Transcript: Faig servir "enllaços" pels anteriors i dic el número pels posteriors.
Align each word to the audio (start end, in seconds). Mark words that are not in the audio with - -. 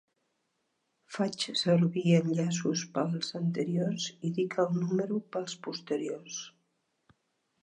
Faig 1.17 1.45
servir 1.59 2.05
"enllaços" 2.21 2.85
pels 2.97 3.31
anteriors 3.43 4.09
i 4.31 4.35
dic 4.41 4.59
el 4.65 4.75
número 4.81 5.23
pels 5.37 5.59
posteriors. 5.69 6.45